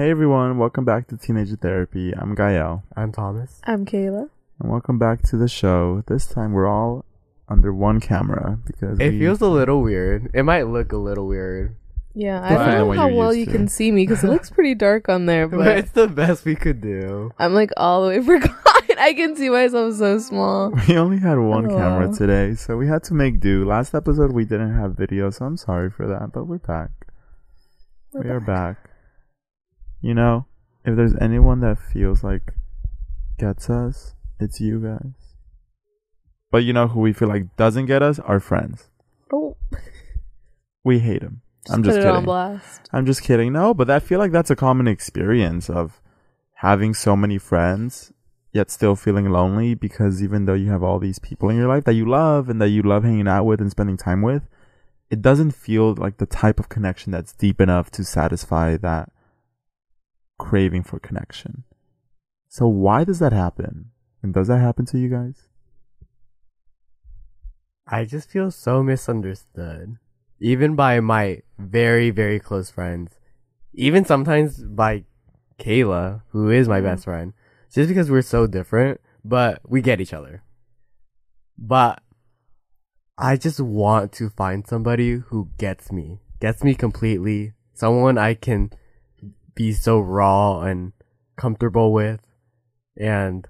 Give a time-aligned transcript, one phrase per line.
[0.00, 2.14] Hey everyone, welcome back to Teenager Therapy.
[2.16, 3.60] I'm Gael, I'm Thomas.
[3.64, 4.30] I'm Kayla.
[4.58, 6.02] and welcome back to the show.
[6.06, 7.04] This time we're all
[7.50, 10.30] under one camera because It we- feels a little weird.
[10.32, 11.76] It might look a little weird,
[12.14, 13.58] Yeah, I Different don't know what how you're well used you to.
[13.58, 16.46] can see me because it looks pretty dark on there, but, but it's the best
[16.46, 17.30] we could do.
[17.38, 18.96] I'm like all the way forgotten.
[18.98, 20.70] I can see myself so small.
[20.88, 21.76] we only had one Oh.
[21.76, 23.66] camera today, so we had to make do.
[23.66, 26.90] Last episode we didn't have video, so I'm sorry for that, but we're back.
[28.14, 28.89] We're we are back.
[30.00, 30.46] You know,
[30.84, 32.54] if there's anyone that feels like
[33.38, 35.36] gets us, it's you guys.
[36.50, 38.18] But you know who we feel like doesn't get us?
[38.18, 38.88] Our friends.
[39.32, 39.56] Oh,
[40.82, 41.42] We hate them.
[41.68, 42.24] I'm just kidding.
[42.92, 43.52] I'm just kidding.
[43.52, 46.00] No, but I feel like that's a common experience of
[46.54, 48.12] having so many friends
[48.52, 51.84] yet still feeling lonely because even though you have all these people in your life
[51.84, 54.48] that you love and that you love hanging out with and spending time with,
[55.10, 59.12] it doesn't feel like the type of connection that's deep enough to satisfy that
[60.40, 61.64] craving for connection.
[62.48, 63.90] So why does that happen?
[64.22, 65.48] And does that happen to you guys?
[67.86, 69.98] I just feel so misunderstood.
[70.40, 73.18] Even by my very, very close friends.
[73.74, 75.04] Even sometimes by
[75.58, 76.84] Kayla, who is my Mm.
[76.84, 77.34] best friend.
[77.70, 80.42] Just because we're so different, but we get each other.
[81.58, 82.02] But
[83.18, 86.20] I just want to find somebody who gets me.
[86.40, 87.52] Gets me completely.
[87.74, 88.70] Someone I can
[89.60, 90.92] be so raw and
[91.36, 92.20] comfortable with.
[92.96, 93.46] And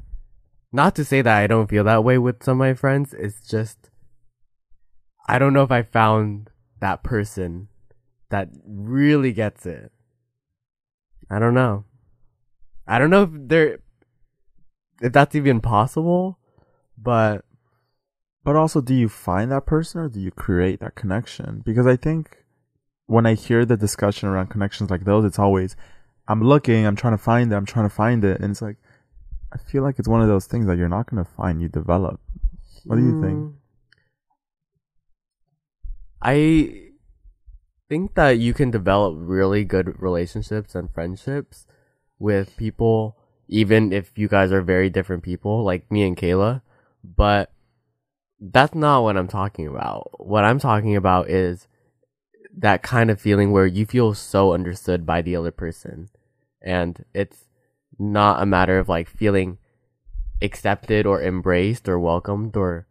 [0.72, 3.40] not to say that I don't feel that way with some of my friends, it's
[3.46, 3.78] just
[5.28, 7.68] I don't know if I found that person
[8.30, 9.92] that really gets it.
[11.30, 11.84] I don't know.
[12.86, 13.78] I don't know if there
[15.00, 16.38] if that's even possible,
[16.98, 17.44] but
[18.42, 21.62] But also, do you find that person or do you create that connection?
[21.64, 22.44] Because I think
[23.06, 25.76] when I hear the discussion around connections like those, it's always,
[26.30, 28.40] I'm looking, I'm trying to find it, I'm trying to find it.
[28.40, 28.76] And it's like,
[29.52, 31.68] I feel like it's one of those things that you're not going to find, you
[31.68, 32.20] develop.
[32.84, 33.36] What do you think?
[33.36, 33.54] Mm.
[36.22, 36.90] I
[37.88, 41.66] think that you can develop really good relationships and friendships
[42.20, 43.16] with people,
[43.48, 46.62] even if you guys are very different people, like me and Kayla.
[47.02, 47.50] But
[48.38, 50.12] that's not what I'm talking about.
[50.24, 51.66] What I'm talking about is
[52.56, 56.08] that kind of feeling where you feel so understood by the other person.
[56.62, 57.44] And it's
[57.98, 59.58] not a matter of like feeling
[60.42, 62.86] accepted or embraced or welcomed or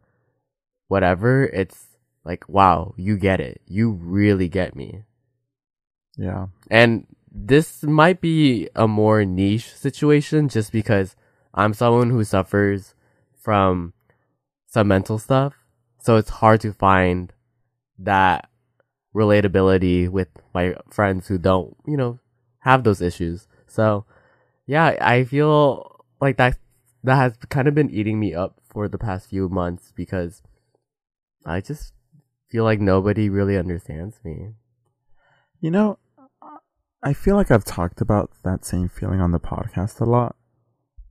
[0.88, 1.46] whatever.
[1.46, 1.88] It's
[2.24, 3.62] like, wow, you get it.
[3.68, 5.04] You really get me.
[6.18, 6.48] Yeah.
[6.70, 11.16] And this might be a more niche situation just because
[11.54, 12.94] I'm someone who suffers
[13.38, 13.94] from
[14.68, 15.54] some mental stuff.
[16.00, 17.34] So it's hard to find
[17.98, 18.50] that
[19.16, 22.20] relatability with my friends who don't, you know,
[22.60, 23.48] have those issues.
[23.70, 24.06] So
[24.66, 26.58] yeah, I feel like that
[27.04, 30.44] that has kind of been eating me up for the past few months because
[31.46, 31.94] I just
[32.50, 34.50] feel like nobody really understands me.
[35.62, 35.98] You know,
[37.02, 40.36] I feel like I've talked about that same feeling on the podcast a lot.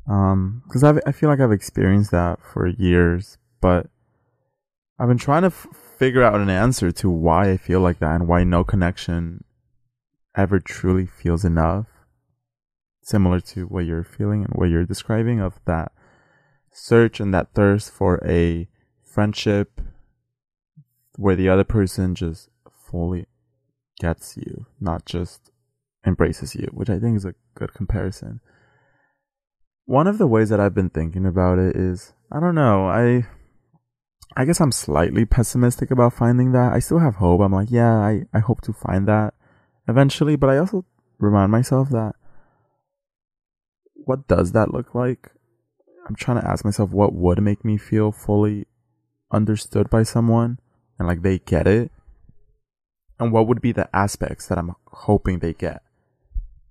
[0.09, 3.89] Um, cause I've, I feel like I've experienced that for years, but
[4.99, 5.67] I've been trying to f-
[5.99, 9.45] figure out an answer to why I feel like that and why no connection
[10.35, 11.87] ever truly feels enough.
[13.09, 15.93] Similar to what you're feeling and what you're describing of that
[16.71, 18.69] search and that thirst for a
[19.03, 19.81] friendship
[21.17, 23.25] where the other person just fully
[23.99, 25.51] gets you, not just
[26.07, 28.41] embraces you, which I think is a good comparison.
[29.87, 33.27] One of the ways that I've been thinking about it is, I don't know, I
[34.37, 36.75] I guess I'm slightly pessimistic about finding that.
[36.75, 37.41] I still have hope.
[37.41, 39.33] I'm like, yeah, I, I hope to find that
[39.89, 40.85] eventually, but I also
[41.19, 42.15] remind myself that
[44.09, 45.31] what does that look like?
[46.09, 48.67] I'm trying to ask myself what would make me feel fully
[49.31, 50.59] understood by someone
[50.99, 51.93] and like they get it
[53.21, 55.83] and what would be the aspects that I'm hoping they get.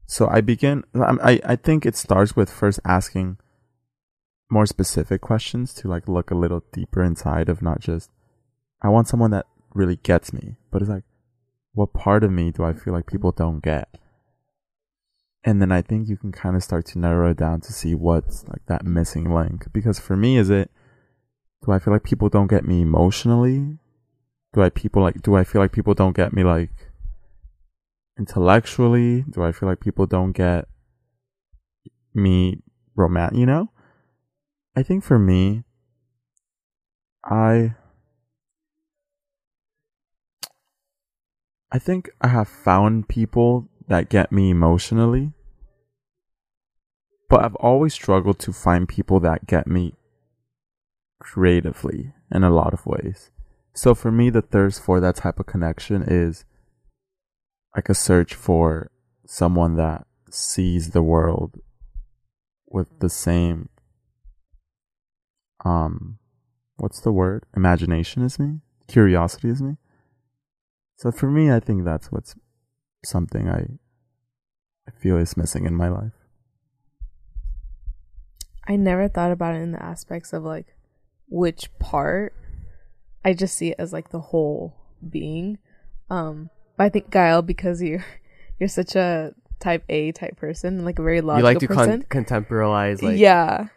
[0.08, 0.84] So I begin.
[0.96, 3.38] I I think it starts with first asking
[4.50, 8.10] more specific questions to like look a little deeper inside of not just
[8.82, 9.46] I want someone that
[9.76, 11.04] really gets me, but it's like
[11.74, 14.00] what part of me do I feel like people don't get?
[15.48, 17.96] And then I think you can kind of start to narrow it down to see
[17.96, 19.72] what's like that missing link.
[19.72, 20.70] Because for me, is it
[21.64, 23.78] do I feel like people don't get me emotionally?
[24.52, 26.92] Do I people like do I feel like people don't get me like
[28.20, 29.22] intellectually?
[29.22, 30.68] Do I feel like people don't get
[32.14, 32.62] me
[32.98, 33.72] romantic, you know?
[34.76, 35.64] I think for me
[37.24, 37.74] I
[41.72, 45.32] I think I have found people that get me emotionally
[47.30, 49.94] but I've always struggled to find people that get me
[51.20, 53.32] creatively in a lot of ways.
[53.74, 56.46] So for me, the thirst for that type of connection is
[57.76, 58.92] like a search for
[59.26, 61.60] someone that sees the world
[62.68, 63.70] with the same
[65.64, 66.18] um
[66.78, 67.46] what's the word?
[67.56, 68.60] Imagination is me?
[68.88, 69.78] Curiosity is me?
[70.98, 72.36] So for me i think that's what's
[73.06, 73.68] something i
[74.88, 76.17] i feel is missing in my life
[78.68, 80.68] I never thought about it in the aspects of like
[81.30, 82.34] which part.
[83.24, 84.76] I just see it as like the whole
[85.08, 85.58] being.
[86.10, 88.02] Um, but I think Gael because you
[88.60, 92.06] you're such a type A type person, like a very logical you like to person.
[92.10, 93.68] con- contemporize, like yeah,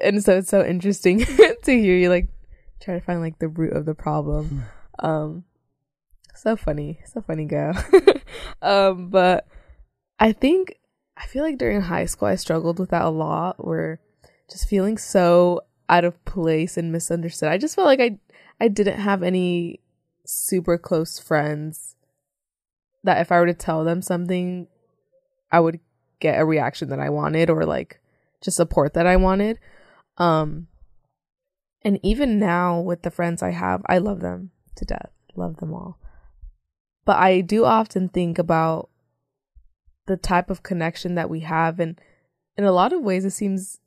[0.00, 1.18] and so it's so interesting
[1.64, 2.28] to hear you like
[2.80, 4.02] try to find like the root of the Hmm.
[4.02, 4.62] problem.
[4.98, 5.44] Um,
[6.34, 7.74] so funny, so funny, Gael.
[8.62, 9.46] um, but
[10.18, 10.76] I think
[11.16, 14.00] I feel like during high school I struggled with that a lot, where
[14.52, 17.48] just feeling so out of place and misunderstood.
[17.48, 18.18] I just felt like I
[18.60, 19.80] I didn't have any
[20.24, 21.96] super close friends
[23.02, 24.68] that if I were to tell them something,
[25.50, 25.80] I would
[26.20, 28.00] get a reaction that I wanted or like
[28.40, 29.58] just support that I wanted.
[30.18, 30.68] Um
[31.84, 35.10] and even now with the friends I have, I love them to death.
[35.34, 35.98] Love them all.
[37.04, 38.88] But I do often think about
[40.06, 42.00] the type of connection that we have and
[42.56, 43.78] in a lot of ways it seems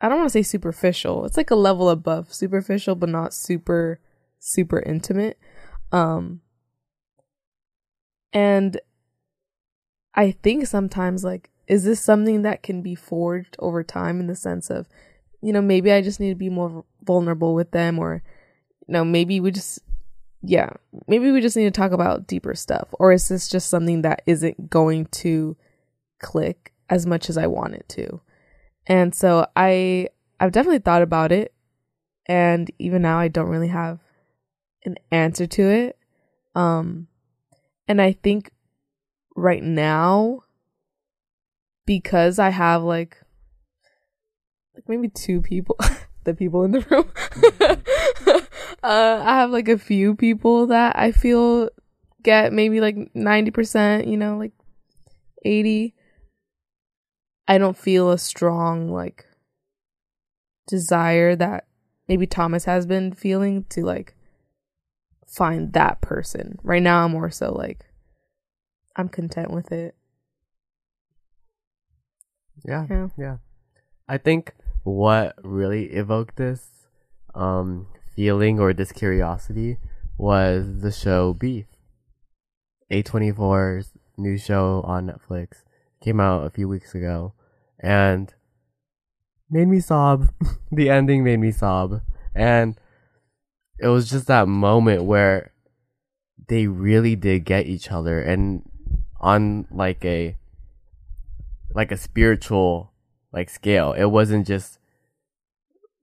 [0.00, 1.24] I don't want to say superficial.
[1.24, 4.00] It's like a level above superficial but not super
[4.38, 5.38] super intimate.
[5.92, 6.40] Um
[8.32, 8.80] and
[10.14, 14.34] I think sometimes like is this something that can be forged over time in the
[14.34, 14.88] sense of
[15.42, 18.22] you know maybe I just need to be more vulnerable with them or
[18.86, 19.80] you know maybe we just
[20.42, 20.70] yeah
[21.06, 24.22] maybe we just need to talk about deeper stuff or is this just something that
[24.26, 25.56] isn't going to
[26.20, 28.20] click as much as I want it to
[28.88, 30.08] and so I
[30.40, 31.52] I've definitely thought about it.
[32.26, 34.00] And even now I don't really have
[34.84, 35.98] an answer to it.
[36.54, 37.06] Um
[37.86, 38.50] and I think
[39.36, 40.42] right now
[41.86, 43.18] because I have like
[44.74, 45.76] like maybe two people
[46.24, 47.10] the people in the room.
[48.80, 51.68] Uh I have like a few people that I feel
[52.22, 54.52] get maybe like 90%, you know, like
[55.44, 55.94] 80
[57.48, 59.24] I don't feel a strong like
[60.66, 61.64] desire that
[62.06, 64.14] maybe Thomas has been feeling to like
[65.26, 66.58] find that person.
[66.62, 67.86] Right now I'm more so like
[68.96, 69.94] I'm content with it.
[72.64, 73.08] yeah, Yeah.
[73.16, 73.36] yeah.
[74.08, 74.52] I think
[74.84, 76.68] what really evoked this
[77.34, 79.78] um feeling or this curiosity
[80.18, 81.66] was the show Beef.
[82.90, 85.62] A24's new show on Netflix
[86.02, 87.32] came out a few weeks ago
[87.80, 88.34] and
[89.50, 90.28] made me sob.
[90.72, 92.00] the ending made me sob.
[92.34, 92.78] And
[93.78, 95.52] it was just that moment where
[96.48, 98.62] they really did get each other and
[99.20, 100.36] on like a
[101.74, 102.92] like a spiritual
[103.32, 103.92] like scale.
[103.92, 104.78] It wasn't just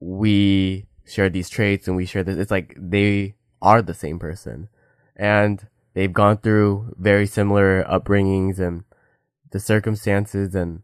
[0.00, 2.38] we share these traits and we share this.
[2.38, 4.68] It's like they are the same person.
[5.16, 8.84] And they've gone through very similar upbringings and
[9.50, 10.82] the circumstances and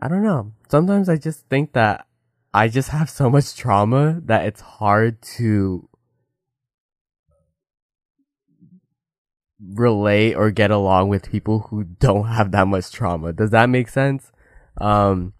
[0.00, 0.52] I don't know.
[0.68, 2.06] Sometimes I just think that
[2.54, 5.88] I just have so much trauma that it's hard to
[9.62, 13.32] relate or get along with people who don't have that much trauma.
[13.32, 14.32] Does that make sense?
[14.80, 15.34] Um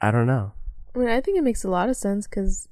[0.00, 0.52] I don't know.
[0.94, 2.68] I mean, I think it makes a lot of sense because,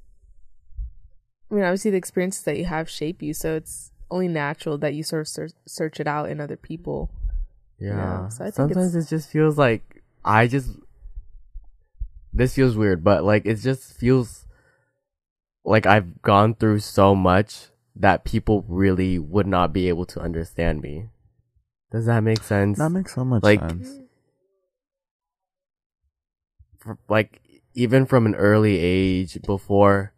[1.49, 4.93] I mean, obviously the experiences that you have shape you, so it's only natural that
[4.93, 7.11] you sort of ser- search it out in other people.
[7.79, 7.95] Yeah.
[7.95, 10.71] Yeah, so I think Sometimes it just feels like I just
[12.33, 14.45] this feels weird, but like it just feels
[15.65, 20.81] like I've gone through so much that people really would not be able to understand
[20.81, 21.09] me.
[21.91, 22.77] Does that make sense?
[22.77, 23.99] that makes so much Like- sense
[26.79, 27.41] For- like
[27.73, 30.13] even from an early age before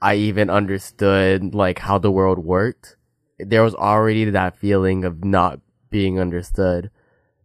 [0.00, 2.96] I even understood like how the world worked,
[3.38, 6.90] there was already that feeling of not being understood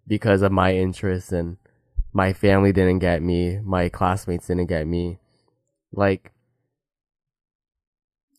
[0.07, 1.57] because of my interests and
[2.13, 5.19] my family didn't get me, my classmates didn't get me.
[5.91, 6.31] Like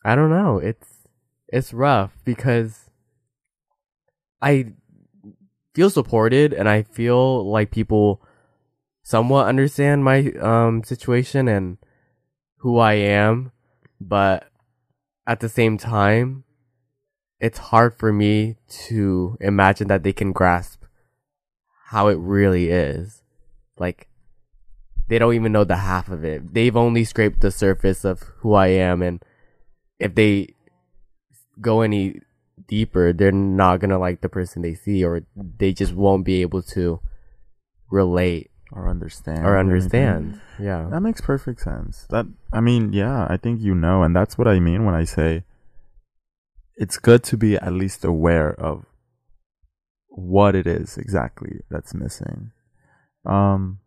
[0.05, 1.09] I don't know, it's
[1.49, 2.91] it's rough because
[4.41, 4.73] I
[5.75, 8.23] feel supported and I feel like people
[9.03, 11.79] somewhat understand my um situation and
[12.59, 13.53] who I am,
[14.01, 14.51] but
[15.27, 16.45] at the same time
[17.41, 20.83] it's hard for me to imagine that they can grasp
[21.87, 23.23] how it really is.
[23.79, 24.09] Like,
[25.09, 26.55] they don't even know the half of it.
[26.55, 29.23] They've only scraped the surface of who I am, and
[29.99, 30.55] if they
[31.61, 32.21] go any
[32.67, 36.63] deeper, they're not gonna like the person they see, or they just won't be able
[36.63, 37.01] to
[37.91, 40.05] relate or understand or anything.
[40.05, 40.41] understand.
[40.59, 40.89] Yeah.
[40.91, 42.07] That makes perfect sense.
[42.11, 45.05] That I mean, yeah, I think you know, and that's what I mean when I
[45.05, 45.45] say
[46.77, 48.85] it's good to be at least aware of
[50.09, 52.53] what it is exactly that's missing.
[53.25, 53.81] Um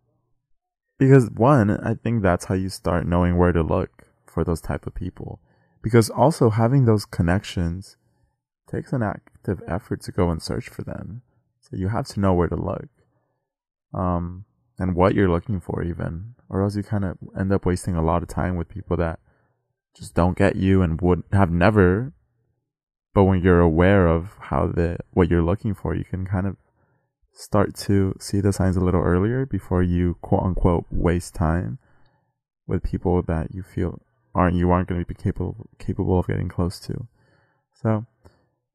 [0.98, 4.86] because one, I think that's how you start knowing where to look for those type
[4.86, 5.39] of people.
[5.81, 7.96] Because also having those connections
[8.69, 11.22] takes an active effort to go and search for them.
[11.62, 12.89] So you have to know where to look.
[13.93, 14.46] Um
[14.77, 18.03] and what you're looking for even or else you kind of end up wasting a
[18.03, 19.19] lot of time with people that
[19.96, 22.13] just don't get you and would have never
[23.13, 26.55] but when you're aware of how the what you're looking for you can kind of
[27.33, 31.79] start to see the signs a little earlier before you quote unquote waste time
[32.67, 33.99] with people that you feel
[34.35, 37.07] aren't you aren't going to be capable capable of getting close to.
[37.81, 38.05] So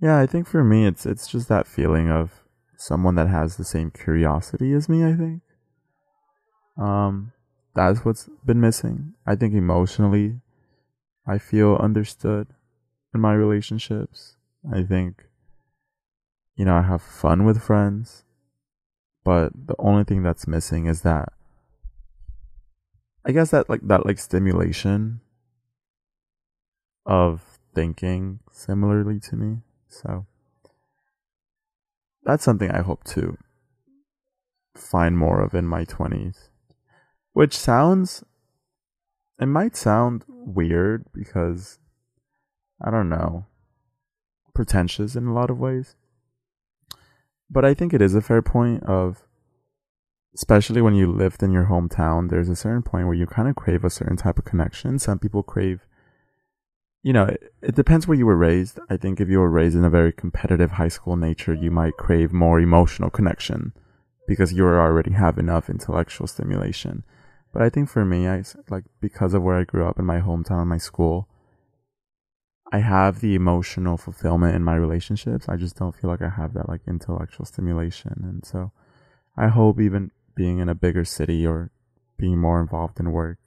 [0.00, 2.42] yeah i think for me it's it's just that feeling of
[2.76, 5.42] someone that has the same curiosity as me i think.
[6.76, 7.32] Um,
[7.74, 9.14] that's what's been missing.
[9.26, 10.40] I think emotionally,
[11.26, 12.48] I feel understood
[13.14, 14.36] in my relationships.
[14.72, 15.24] I think,
[16.56, 18.24] you know, I have fun with friends,
[19.24, 21.32] but the only thing that's missing is that,
[23.24, 25.20] I guess that like, that like stimulation
[27.06, 27.42] of
[27.74, 29.58] thinking similarly to me.
[29.88, 30.26] So,
[32.22, 33.36] that's something I hope to
[34.74, 36.48] find more of in my 20s.
[37.32, 38.24] Which sounds,
[39.38, 41.78] it might sound weird because,
[42.80, 43.46] I don't know,
[44.54, 45.96] pretentious in a lot of ways.
[47.50, 49.22] But I think it is a fair point of,
[50.34, 53.56] especially when you lived in your hometown, there's a certain point where you kind of
[53.56, 54.98] crave a certain type of connection.
[54.98, 55.86] Some people crave,
[57.02, 58.80] you know, it, it depends where you were raised.
[58.90, 61.96] I think if you were raised in a very competitive high school nature, you might
[61.96, 63.72] crave more emotional connection
[64.26, 67.04] because you already have enough intellectual stimulation.
[67.52, 70.20] But I think for me, I like because of where I grew up in my
[70.20, 71.28] hometown and my school,
[72.74, 75.48] I have the emotional fulfillment in my relationships.
[75.48, 78.20] I just don't feel like I have that like intellectual stimulation.
[78.24, 78.72] And so
[79.36, 81.70] I hope even being in a bigger city or
[82.16, 83.38] being more involved in work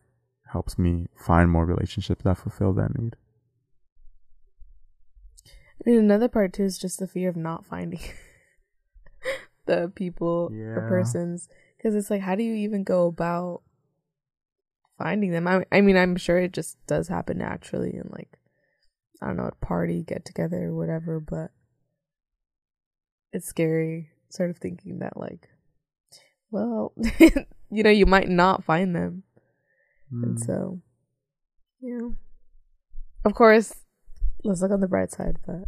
[0.53, 3.17] helps me find more relationships that fulfill that need.
[5.85, 7.99] I mean, another part too is just the fear of not finding
[9.65, 10.77] the people Yeah.
[10.77, 11.49] or persons.
[11.75, 13.61] Because it's like, how do you even go about
[14.97, 15.49] finding them?
[15.49, 18.36] I, I mean, I'm sure it just does happen naturally and like,
[19.21, 21.51] I don't know, a party, get together, or whatever, but
[23.33, 25.49] it's scary sort of thinking that, like,
[26.51, 26.93] well,
[27.69, 29.23] you know, you might not find them.
[30.11, 30.45] And Mm.
[30.45, 30.81] so,
[31.81, 32.09] yeah.
[33.25, 33.73] Of course,
[34.43, 35.67] let's look on the bright side, but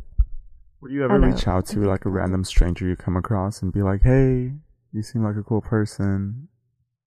[0.82, 3.82] Would you ever reach out to like a random stranger you come across and be
[3.82, 4.54] like, "Hey,
[4.94, 6.48] you seem like a cool person.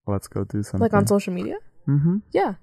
[0.05, 1.55] Let's go do something." like on social media?
[1.87, 2.17] Mm-hmm.
[2.31, 2.53] Yeah.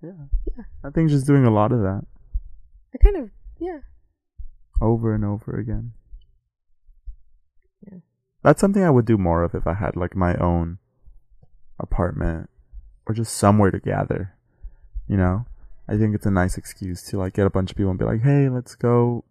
[0.00, 0.12] Yeah.
[0.56, 0.64] Yeah.
[0.84, 2.06] I think just doing a lot of that
[3.12, 3.78] kind of, yeah.
[4.80, 5.92] over and over again.
[7.86, 7.98] Yeah.
[8.42, 10.78] That's something I would do more of if I had like my own
[11.78, 12.48] apartment
[13.06, 14.34] or just somewhere to gather.
[15.08, 15.46] You know?
[15.88, 18.04] I think it's a nice excuse to like get a bunch of people and be
[18.04, 19.24] like, "Hey, let's go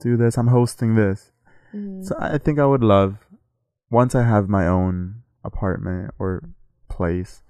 [0.00, 0.38] do this.
[0.38, 1.32] I'm hosting this."
[1.74, 2.02] Mhm.
[2.02, 3.26] So I think I would love
[3.90, 6.48] once I have my own apartment or
[6.88, 7.42] place,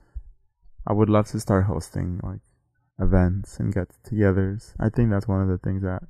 [0.87, 2.41] I would love to start hosting like
[2.99, 4.75] events and get-togethers.
[4.79, 6.03] I think that's one of the things that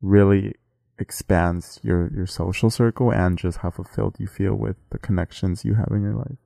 [0.00, 0.54] really
[0.98, 5.74] expands your your social circle and just how fulfilled you feel with the connections you
[5.74, 6.38] have in your life.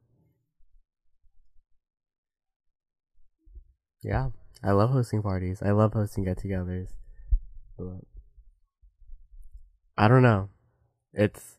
[4.03, 4.29] Yeah,
[4.63, 5.63] I love hosting parties.
[5.63, 6.91] I love hosting get-togethers.
[7.77, 8.05] But
[9.97, 10.51] I don't know.
[11.13, 11.57] It's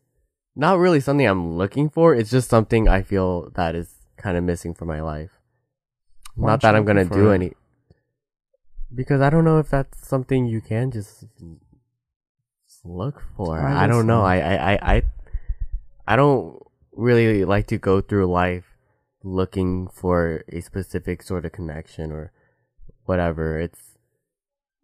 [0.56, 2.16] not really something I'm looking for.
[2.16, 5.32] It's just something I feel that is kind of missing from my life.
[6.36, 7.36] Why not that I'm gonna do it?
[7.36, 7.54] any.
[8.94, 11.25] Because I don't know if that's something you can just
[12.84, 13.60] look for.
[13.60, 14.22] I I, don't know.
[14.22, 15.03] I, I, I, I,
[16.08, 16.62] I don't
[16.94, 18.65] really like to go through life
[19.24, 22.32] looking for a specific sort of connection or
[23.06, 23.60] whatever.
[23.60, 23.98] It's,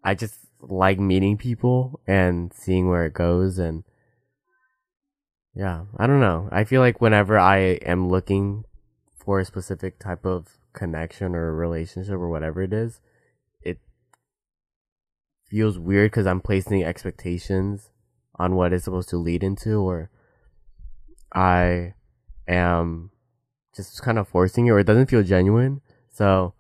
[0.04, 3.84] I just like meeting people and seeing where it goes and
[5.56, 6.50] yeah, I don't know.
[6.52, 8.66] I feel like whenever I am looking
[9.16, 13.00] for a specific type of connection or relationship or whatever it is,
[15.54, 17.92] feels weird because I'm placing expectations
[18.40, 20.10] on what it's supposed to lead into, or
[21.32, 21.94] I
[22.48, 23.12] am
[23.76, 25.82] just kind of forcing it, or it doesn't feel genuine.
[26.10, 26.56] So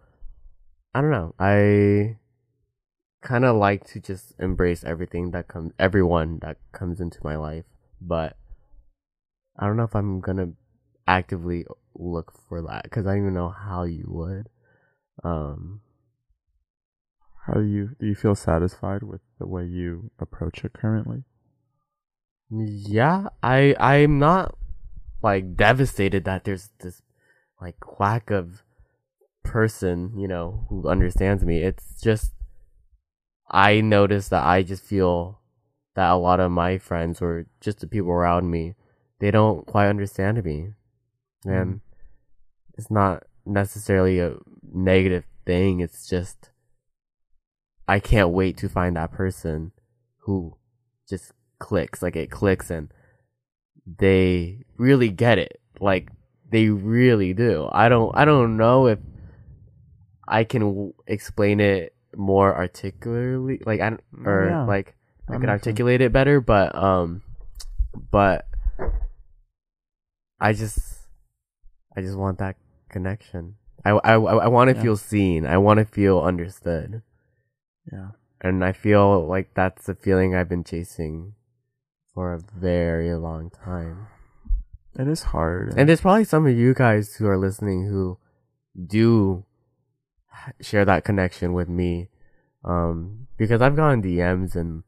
[0.93, 1.33] I don't know.
[1.39, 2.17] I
[3.23, 7.65] kind of like to just embrace everything that comes, everyone that comes into my life,
[7.99, 8.37] but
[9.57, 10.51] I don't know if I'm gonna
[11.07, 14.49] actively look for that because I don't even know how you would.
[15.23, 15.81] Um,
[17.45, 21.23] How do you do you feel satisfied with the way you approach it currently?
[22.49, 24.55] yeah, I I'm not
[25.21, 27.01] like devastated that there's this
[27.59, 28.63] like quack of
[29.43, 31.63] person, you know, who understands me.
[31.63, 32.33] It's just
[33.49, 35.39] I notice that I just feel
[35.95, 38.75] that a lot of my friends or just the people around me,
[39.19, 40.69] they don't quite understand me.
[41.45, 41.51] Mm-hmm.
[41.51, 41.81] And
[42.77, 44.35] it's not necessarily a
[44.71, 45.79] negative thing.
[45.81, 46.49] It's just
[47.87, 49.71] I can't wait to find that person
[50.19, 50.55] who
[51.09, 52.01] just clicks.
[52.01, 52.91] Like it clicks and
[53.85, 55.59] they really get it.
[55.79, 56.09] Like
[56.49, 57.67] they really do.
[57.71, 58.99] I don't I don't know if
[60.27, 64.95] I can w- explain it more articulately like I don't, or Yeah, like
[65.27, 65.61] I that could sense.
[65.67, 67.21] articulate it better, but um
[68.11, 68.45] but
[70.39, 70.79] I just
[71.95, 72.55] I just want that
[72.89, 73.55] connection.
[73.85, 74.81] I I I want to Yeah.
[74.81, 75.45] feel seen.
[75.45, 77.01] I want to feel understood.
[77.91, 78.09] Yeah.
[78.41, 81.33] And I feel like that's the feeling I've been chasing
[82.13, 84.07] for a very long time.
[84.97, 85.73] It is hard.
[85.75, 88.19] And there's probably some of you guys who are listening who
[88.85, 89.45] do
[90.61, 92.09] share that connection with me.
[92.63, 94.83] Um, because I've gotten DMs and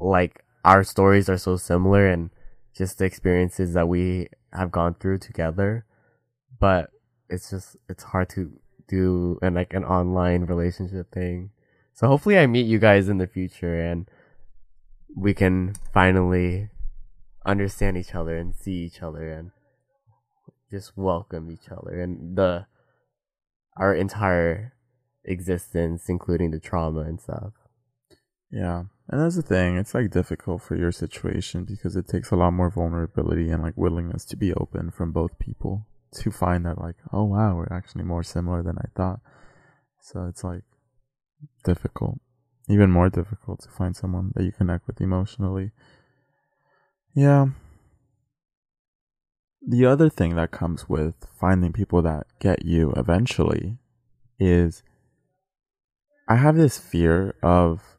[0.00, 2.30] like our stories are so similar and
[2.74, 5.86] just the experiences that we have gone through together.
[6.58, 6.90] But
[7.28, 8.58] it's just, it's hard to
[8.88, 11.50] do and like an online relationship thing.
[11.94, 14.08] So hopefully I meet you guys in the future and
[15.16, 16.68] we can finally
[17.44, 19.50] understand each other and see each other and
[20.70, 22.66] just welcome each other and the
[23.76, 24.74] our entire
[25.24, 27.52] existence including the trauma and stuff
[28.50, 28.84] Yeah.
[29.08, 29.76] And that's the thing.
[29.76, 33.76] It's like difficult for your situation because it takes a lot more vulnerability and like
[33.76, 38.04] willingness to be open from both people to find that like, oh wow, we're actually
[38.04, 39.20] more similar than I thought.
[40.00, 40.62] So it's like
[41.64, 42.18] difficult.
[42.68, 45.70] Even more difficult to find someone that you connect with emotionally.
[47.14, 47.46] Yeah.
[49.66, 53.78] The other thing that comes with finding people that get you eventually
[54.38, 54.82] is
[56.28, 57.98] I have this fear of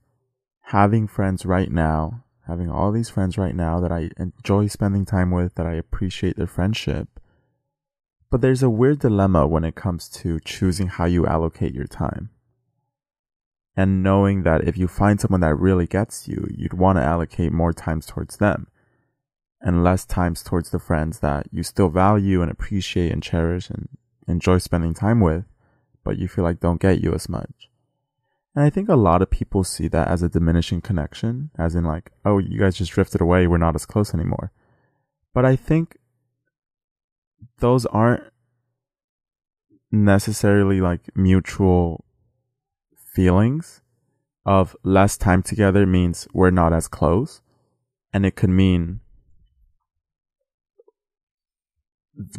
[0.64, 5.32] having friends right now, having all these friends right now that I enjoy spending time
[5.32, 7.20] with, that I appreciate their friendship.
[8.30, 12.30] But there's a weird dilemma when it comes to choosing how you allocate your time.
[13.76, 17.54] And knowing that if you find someone that really gets you, you'd want to allocate
[17.54, 18.68] more times towards them
[19.62, 23.88] and less times towards the friends that you still value and appreciate and cherish and
[24.28, 25.46] enjoy spending time with,
[26.04, 27.70] but you feel like don't get you as much.
[28.56, 31.84] And I think a lot of people see that as a diminishing connection, as in
[31.84, 34.52] like, oh, you guys just drifted away, we're not as close anymore.
[35.34, 35.98] But I think
[37.60, 38.24] those aren't
[39.92, 42.06] necessarily like mutual
[42.96, 43.82] feelings
[44.46, 47.42] of less time together means we're not as close.
[48.14, 49.02] And it could mean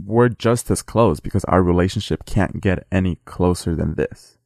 [0.04, 4.38] we're just as close because our relationship can't get any closer than this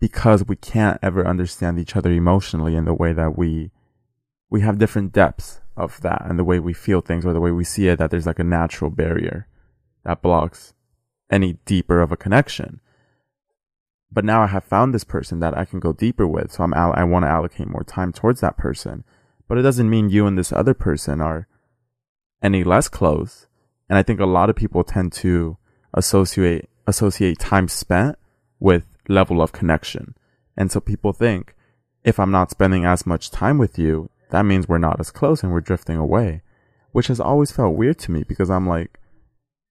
[0.00, 3.70] because we can't ever understand each other emotionally in the way that we
[4.50, 7.50] we have different depths of that and the way we feel things or the way
[7.50, 9.46] we see it that there's like a natural barrier
[10.04, 10.74] that blocks
[11.30, 12.80] any deeper of a connection
[14.12, 16.74] but now i have found this person that i can go deeper with so i'm
[16.74, 19.04] i want to allocate more time towards that person
[19.48, 21.48] but it doesn't mean you and this other person are
[22.42, 23.46] any less close
[23.88, 25.56] and i think a lot of people tend to
[25.92, 28.16] associate associate time spent
[28.60, 30.14] with level of connection.
[30.56, 31.54] And so people think
[32.04, 35.44] if I'm not spending as much time with you, that means we're not as close
[35.44, 36.42] and we're drifting away,
[36.90, 38.98] which has always felt weird to me because I'm like,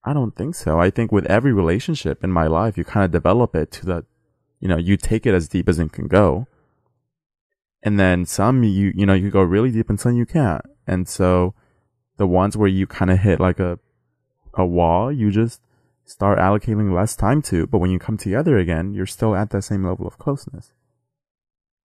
[0.02, 0.80] I don't think so.
[0.80, 4.06] I think with every relationship in my life, you kind of develop it to the,
[4.60, 6.46] you know, you take it as deep as it can go.
[7.82, 10.64] And then some you, you know, you go really deep and some you can't.
[10.86, 11.52] And so
[12.16, 13.78] the ones where you kind of hit like a,
[14.54, 15.60] a wall, you just
[16.06, 19.60] start allocating less time to, but when you come together again, you're still at that
[19.60, 20.72] same level of closeness.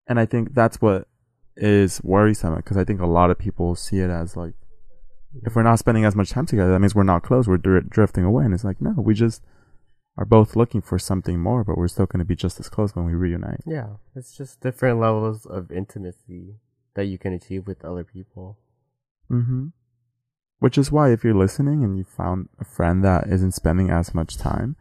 [0.08, 1.09] And I think that's what
[1.60, 4.54] is worrisome because I think a lot of people see it as like,
[5.44, 7.48] if we're not spending as much time together, that means we're not close.
[7.48, 8.46] We're dr- drifting away.
[8.46, 9.44] And it's like, no, we just
[10.18, 12.96] are both looking for something more, but we're still going to be just as close
[12.96, 13.62] when we reunite.
[13.66, 16.56] yeah it's just different levels of intimacy
[16.96, 18.58] that you can achieve with other people.
[19.32, 19.68] Mm-hmm.
[20.60, 24.14] Which is why if you're listening and you found a friend that isn't spending as
[24.14, 24.76] much time,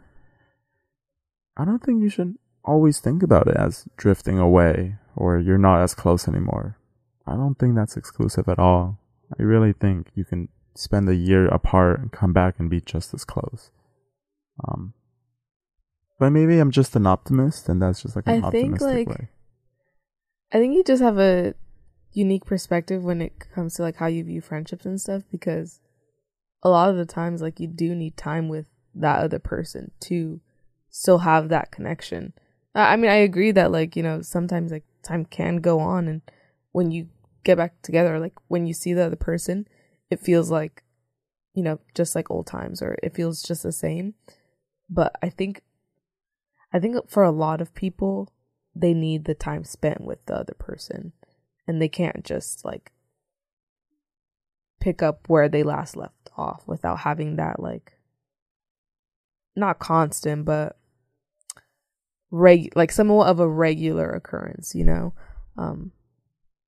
[1.57, 5.83] I don't think you should always think about it as drifting away or you're not
[5.83, 6.79] as close anymore.
[7.27, 8.99] I don't think that's exclusive at all.
[9.39, 13.13] I really think you can spend a year apart and come back and be just
[13.13, 13.71] as close.
[14.67, 14.95] Um,
[16.19, 19.29] but maybe I'm just an optimist, and that's just like an I think, like, way.
[20.53, 21.55] I think you just have a
[22.13, 25.81] unique perspective when it comes to like how you view friendships and stuff because
[26.63, 30.41] a lot of the times like you do need time with that other person to
[30.91, 32.33] still have that connection.
[32.83, 36.23] I mean, I agree that like, you know, sometimes like time can go on and
[36.73, 37.09] when you
[37.45, 39.67] get back together, like when you see the other person,
[40.11, 40.85] it feels like,
[41.55, 44.15] you know, just like old times or it feels just the same.
[44.89, 45.63] But I think
[46.73, 48.33] I think for a lot of people,
[48.75, 51.13] they need the time spent with the other person
[51.67, 52.93] and they can't just like
[54.81, 57.99] pick up where they last left off without having that like
[59.57, 60.79] not constant but
[62.31, 65.13] reg like somewhat of a regular occurrence you know
[65.57, 65.91] um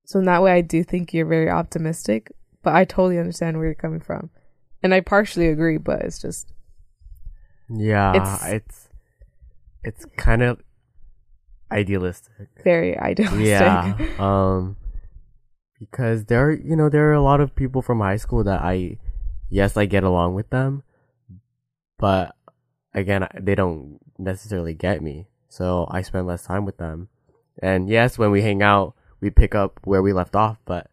[0.04, 3.66] so in that way i do think you're very optimistic but i totally understand where
[3.66, 4.30] you're coming from
[4.82, 6.52] and i partially agree but it's just
[7.68, 8.88] Yeah, It's- it's
[9.84, 10.60] it's, kind of
[11.70, 12.48] idealistic.
[12.64, 13.94] very idealistic Yeah.
[14.18, 14.76] um
[15.78, 18.60] because there are you know there are a lot of people from high school that
[18.60, 18.98] I
[19.48, 20.82] yes I get along with them
[21.98, 22.34] but
[22.92, 27.08] again they don't necessarily get me so I spend less time with them
[27.62, 30.90] and yes when we hang out we pick up where we left off but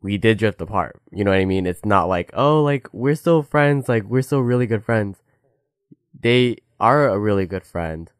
[0.00, 3.16] we did drift apart you know what I mean it's not like oh like we're
[3.16, 5.16] still friends like we're still really good friends
[6.20, 8.12] they are a really good friend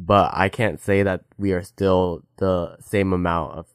[0.00, 3.66] but I can't say that we are still the same amount of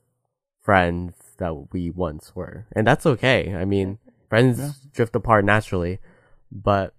[0.61, 2.65] friends that we once were.
[2.73, 3.53] And that's okay.
[3.53, 4.71] I mean, friends Yeah.
[4.93, 5.99] drift apart naturally,
[6.49, 6.93] but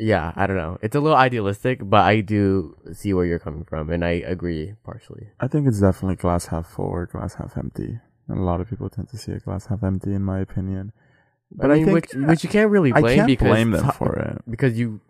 [0.00, 0.78] yeah, I don't know.
[0.82, 4.74] It's a little idealistic, but I do see where you're coming from and I agree
[4.84, 5.28] partially.
[5.38, 8.00] I think it's definitely glass half full or glass half empty.
[8.28, 10.92] And a lot of people tend to see a glass half empty, in my opinion.
[11.52, 13.90] But I, mean, think which, which you can't really I blame can't because blame them
[13.92, 14.42] for it.
[14.48, 15.00] because you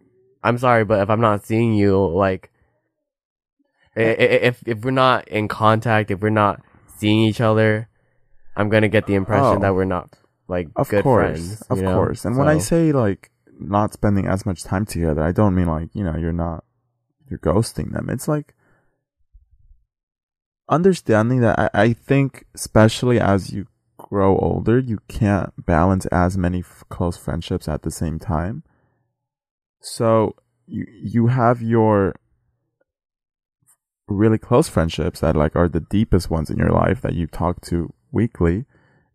[0.42, 2.50] I'm sorry, but if I'm not seeing you, like,
[3.96, 4.03] eh.
[4.03, 6.62] i- i- if if we're not in contact, if we're not
[6.96, 7.88] seeing each other,
[8.57, 9.61] I'm gonna get the impression Oh.
[9.61, 10.16] that we're not
[10.48, 11.62] like Of good course, friends.
[11.68, 11.94] of know?
[11.94, 12.24] course.
[12.24, 15.90] And when I say like not spending as much time together, I don't mean like
[15.94, 16.64] you know you're not
[17.29, 18.09] you're ghosting them.
[18.11, 18.55] It's like
[20.68, 23.66] understanding that I, I think especially as you
[23.99, 28.62] grow older, you can't balance as many f- close friendships at the same time.
[29.81, 30.35] So
[30.66, 32.14] you you have your
[34.09, 37.61] really close friendships that like are the deepest ones in your life that you talk
[37.62, 38.64] to weekly.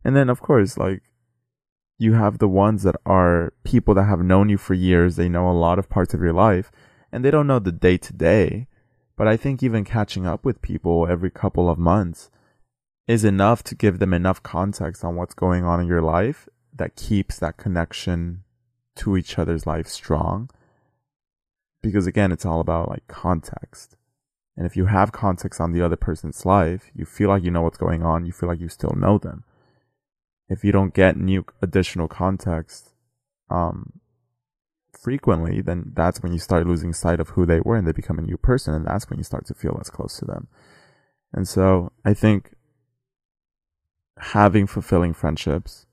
[0.03, 1.01] And then of course like
[1.97, 5.15] you have the ones that are people that have known you for years.
[5.15, 6.71] They know a lot of parts of your life
[7.11, 8.67] and they don't know the day to day.
[9.15, 12.29] But I think even catching up with people every couple of months
[13.07, 16.97] is enough to give them enough context on what's going on in your life that
[16.97, 18.43] keeps that connection
[18.97, 20.49] to each other's life strong.
[21.81, 23.95] Because again, it's all about like context.
[24.57, 27.61] And if you have context on the other person's life, you feel like you know
[27.61, 29.45] what's going on, you feel like you still know them
[30.49, 32.93] if you don't get new additional context
[33.49, 33.93] um
[34.97, 38.17] frequently then that's when you start losing sight of who they were and they become
[38.17, 40.47] a new person and that's when you start to feel less close to them.
[41.33, 42.55] And so i think
[44.17, 45.85] having fulfilling friendships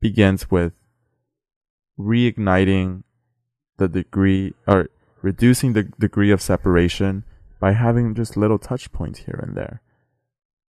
[0.00, 0.72] begins with
[1.98, 3.02] reigniting
[3.78, 4.88] the degree or
[5.22, 7.24] reducing the degree of separation
[7.58, 9.82] by having just little touch points here and there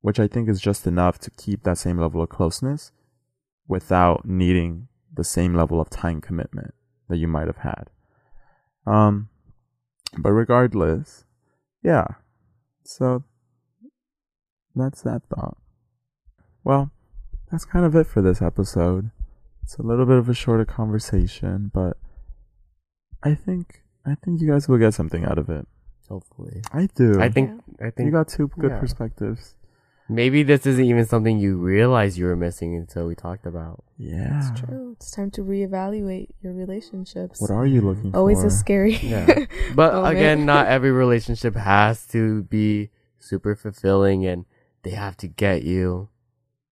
[0.02, 2.92] which I think is just enough to keep that same level of closeness
[3.68, 6.74] without needing the same level of time commitment
[7.08, 7.90] that you might have had.
[8.86, 9.30] Um,
[10.18, 11.26] but regardless,
[11.84, 12.06] yeah.
[12.84, 13.24] So
[14.76, 15.58] that's that thought.
[16.64, 16.92] Well,
[17.52, 19.12] that's kind of it for this episode.
[19.64, 21.98] It's a little bit of a shorter conversation, but
[23.24, 25.68] I think I think you guys will get something out of it.
[26.08, 27.22] hopefully, I do.
[27.22, 28.80] I think I think you got two good yeah.
[28.80, 29.56] perspectives.
[30.10, 33.84] Maybe this isn't even something you realize you were missing until we talked about.
[33.98, 34.40] Yeah.
[34.52, 38.44] it's true it's time to reevaluate your relationships What are you looking always for?
[38.44, 39.46] Always a scary Yeah.
[39.76, 44.46] But Oh, again, not every relationship has to be super fulfilling and
[44.84, 46.08] they have to get you.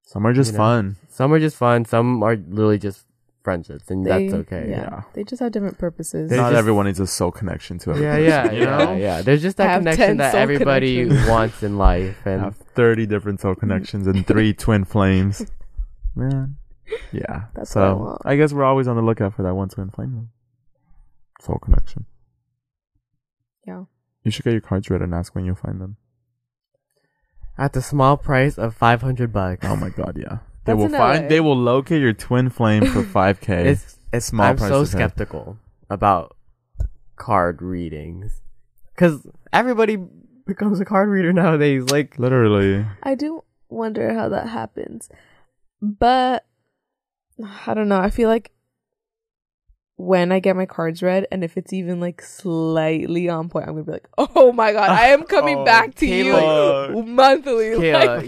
[0.04, 0.64] Some are just you know.
[0.64, 0.96] fun.
[1.10, 1.84] Some are just fun.
[1.84, 3.04] Some are literally just
[3.44, 4.70] friendships, and They- that's okay.
[4.70, 5.02] Yeah, Yeah.
[5.14, 6.30] they just have different purposes.
[6.30, 8.24] They're Not just- everyone needs a soul connection to Yeah, everyone.
[8.24, 8.94] yeah, You yeah, know?
[8.96, 9.22] yeah.
[9.22, 13.56] There's just that Have connection that everybody wants in life, and have 30 different soul
[13.56, 15.46] connections and three twin flames.
[16.16, 16.56] Man.
[17.12, 17.46] Yeah.
[17.54, 18.22] That's what I so want.
[18.24, 20.30] I guess we're always on the lookout for that one twin flame.
[21.42, 22.06] Soul connection.
[23.68, 23.84] Yeah.
[24.24, 25.98] You should get your cards read and ask when you'll find them.
[27.58, 29.66] at the small price of five hundred bucks.
[29.68, 30.38] Oh my god, yeah.
[30.68, 31.30] They That's will in find LA.
[31.30, 33.50] they will locate your twin flame for 5k.
[33.66, 34.98] It's it's Small I'm price so to pay.
[34.98, 35.58] skeptical
[35.90, 36.36] about
[37.16, 38.42] card readings
[38.94, 39.98] because everybody
[40.48, 41.90] becomes a card reader nowadays.
[41.92, 42.86] Like, Literally.
[43.04, 45.10] I do wonder how that happens.
[45.82, 46.46] But
[47.66, 48.00] I don't know.
[48.00, 48.52] I feel like
[50.00, 53.74] when I get my cards read and if it's even like slightly on point, I'm
[53.74, 56.96] gonna be like, Oh my god, I am coming Oh, back to Kayla.
[56.96, 57.66] you monthly.
[57.72, 58.28] Kayla, Like,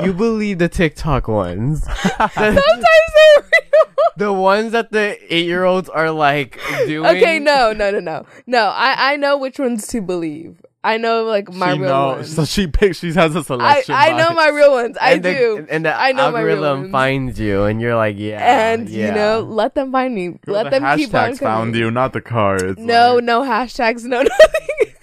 [0.00, 3.92] you you believe the TikTok ones, sometimes they're real.
[4.16, 7.04] the ones that the eight year olds are like doing.
[7.16, 8.24] Okay, no, no, no, no.
[8.46, 10.61] No, I, I know which ones to believe.
[10.84, 12.16] I know like my she real knows.
[12.16, 12.34] ones.
[12.34, 13.94] So she picks she has a selection.
[13.94, 14.96] I know my real ones.
[15.00, 15.66] I and the, do.
[15.70, 16.92] and the I know my real algorithm ones.
[16.92, 19.06] finds you, and you're like, yeah, and yeah.
[19.06, 20.28] you know, let them find me.
[20.44, 22.78] Girl, let the them keep on hashtags found you, not the cards.
[22.80, 24.94] No, like- no hashtags, no nothing.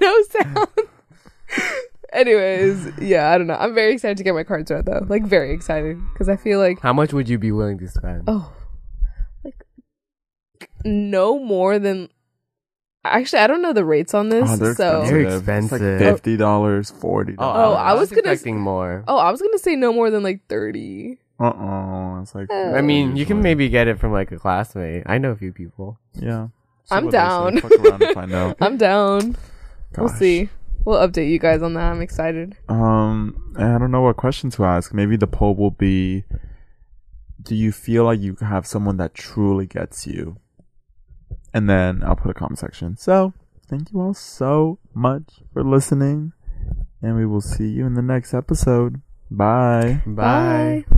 [0.00, 0.68] no sound.
[2.12, 3.56] Anyways, yeah, I don't know.
[3.58, 5.04] I'm very excited to get my cards read though.
[5.08, 8.22] Like very excited because I feel like How much would you be willing to spend?
[8.28, 8.52] oh,
[9.44, 9.66] like
[10.84, 12.08] no more than.
[13.10, 15.78] Actually, I don't know the rates on this, Oh, they're so expensive.
[15.80, 17.78] They're It's like fifty dollars, forty Oh, dollars.
[17.78, 19.04] I was gonna- expecting more.
[19.08, 21.18] oh, I was gonna say no more than like thirty.
[21.38, 22.48] Uh oh, it's like.
[22.50, 25.02] Uh, I mean, you can maybe get it from like a classmate.
[25.06, 25.98] I know a few people.
[26.14, 26.48] Yeah.
[26.90, 27.24] I'm what they say.
[27.24, 27.60] down.
[27.60, 28.56] Fuck around find out.
[28.60, 29.36] I'm down.
[29.98, 30.48] We'll see.
[30.84, 31.92] We'll update you guys on that.
[31.92, 32.56] I'm excited.
[32.68, 34.94] Um, I don't know what question to ask.
[34.94, 36.24] Maybe the poll will be:
[37.42, 40.36] Do you feel like you have someone that truly gets you?
[41.56, 42.98] And then I'll put a comment section.
[42.98, 43.32] So,
[43.66, 46.34] thank you all so much for listening,
[47.00, 49.00] and we will see you in the next episode.
[49.30, 50.02] Bye.
[50.04, 50.84] Bye.
[50.84, 50.95] Bye.